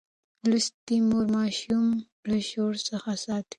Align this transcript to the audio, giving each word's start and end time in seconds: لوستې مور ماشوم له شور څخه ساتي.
لوستې 0.49 0.95
مور 1.09 1.25
ماشوم 1.35 1.87
له 2.29 2.37
شور 2.49 2.73
څخه 2.89 3.11
ساتي. 3.25 3.49